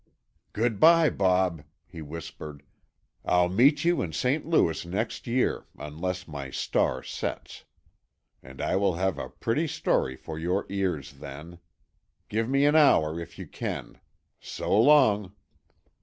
[0.53, 2.63] "Good bye, Bob," he whispered.
[3.23, 4.47] "I'll meet you in St.
[4.47, 7.65] Louis next year, unless my star sets.
[8.41, 11.59] And I will have a pretty story for your ears, then.
[12.29, 13.99] Give me an hour, if you can.
[14.39, 15.35] So long."